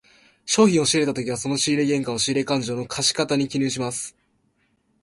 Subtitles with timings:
[0.47, 4.17] 商品を仕入れたときはその仕入れ原価を、仕入れ勘定の借方に記入します。